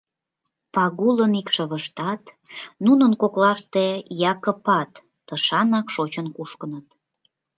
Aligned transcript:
Пагулын 0.73 1.33
икшывыштат, 1.41 2.23
нунын 2.85 3.11
коклаште 3.21 3.85
Якыпат, 4.31 4.91
тышанак 5.27 5.87
шочын-кушкыныт. 5.93 6.87